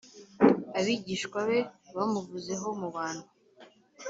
abigishwa 0.79 1.39
be 1.49 1.59
bamuvuzeho 1.95 2.67
mu 2.79 2.87
bantu. 2.95 3.25